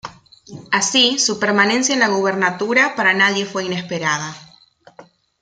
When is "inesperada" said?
3.65-4.35